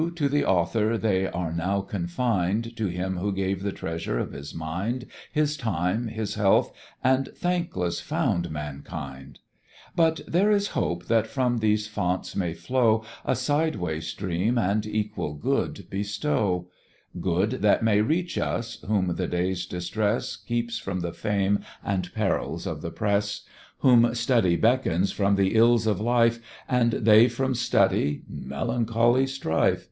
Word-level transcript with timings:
to 0.15 0.27
the 0.27 0.43
Author 0.43 0.97
they 0.97 1.27
are 1.27 1.53
now 1.53 1.79
confined, 1.81 2.75
To 2.75 2.87
him 2.87 3.17
who 3.17 3.31
gave 3.31 3.61
the 3.61 3.71
treasure 3.71 4.17
of 4.17 4.31
his 4.31 4.51
mind, 4.51 5.05
His 5.31 5.55
time, 5.55 6.07
his 6.07 6.33
health, 6.33 6.73
and 7.03 7.29
thankless 7.35 8.01
found 8.01 8.49
mankind: 8.49 9.41
But 9.95 10.21
there 10.27 10.49
is 10.49 10.69
hope 10.69 11.05
that 11.05 11.27
from 11.27 11.59
these 11.59 11.85
founts 11.87 12.35
may 12.35 12.55
flow 12.55 13.03
A 13.25 13.35
side 13.35 13.75
way 13.75 13.99
stream, 13.99 14.57
and 14.57 14.87
equal 14.87 15.35
good 15.35 15.85
bestow; 15.91 16.67
Good 17.19 17.61
that 17.61 17.83
may 17.83 18.01
reach 18.01 18.39
us, 18.39 18.77
whom 18.87 19.15
the 19.17 19.27
day's 19.27 19.67
distress 19.67 20.35
Keeps 20.35 20.79
from 20.79 21.01
the 21.01 21.13
fame 21.13 21.59
and 21.85 22.11
perils 22.15 22.65
of 22.65 22.81
the 22.81 22.89
Press; 22.89 23.41
Whom 23.81 24.15
Study 24.15 24.55
beckons 24.55 25.11
from 25.11 25.35
the 25.35 25.53
Ills 25.55 25.85
of 25.85 25.99
Life, 26.01 26.39
And 26.67 26.93
they 26.93 27.27
from 27.27 27.53
Study; 27.53 28.23
melancholy 28.27 29.27
strife! 29.27 29.79